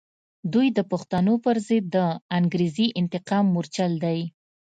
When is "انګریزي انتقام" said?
2.37-3.45